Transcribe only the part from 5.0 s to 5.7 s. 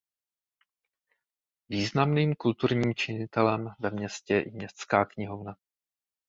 knihovna.